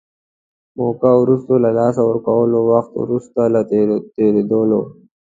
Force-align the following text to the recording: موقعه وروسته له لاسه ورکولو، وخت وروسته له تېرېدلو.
موقعه 0.79 1.15
وروسته 1.23 1.53
له 1.63 1.69
لاسه 1.79 2.01
ورکولو، 2.05 2.57
وخت 2.71 2.91
وروسته 3.01 3.41
له 3.53 3.61
تېرېدلو. 4.17 4.81